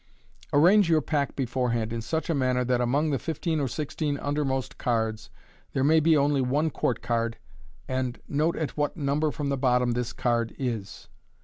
—Arrange 0.51 0.89
your 0.89 0.99
pack 0.99 1.35
before 1.35 1.69
hand 1.69 1.93
in 1.93 2.01
such 2.01 2.27
manner 2.31 2.65
that 2.65 2.81
among 2.81 3.11
the 3.11 3.19
fifteen 3.19 3.59
or 3.59 3.67
sixteen 3.67 4.17
undermost 4.17 4.79
cards 4.79 5.29
there 5.73 5.83
may 5.83 5.99
be 5.99 6.17
only 6.17 6.41
one 6.41 6.71
court 6.71 7.03
card, 7.03 7.37
and 7.87 8.19
note 8.27 8.55
at 8.55 8.75
what 8.75 8.97
number 8.97 9.29
from 9.29 9.49
the 9.49 9.57
bottom 9.57 9.91
this 9.91 10.11
card 10.11 10.55
is. 10.57 11.07